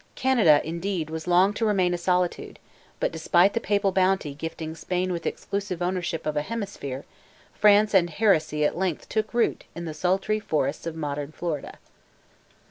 [0.15, 2.57] Canada, indeed, was long to remain a solitude;
[2.99, 7.05] but, despite the Papal bounty gifting Spain with exclusive ownership of a hemisphere,
[7.53, 11.77] France and Heresy at length took root in the sultry forests of modern Florida.